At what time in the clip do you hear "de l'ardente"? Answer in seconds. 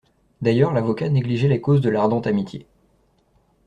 1.81-2.25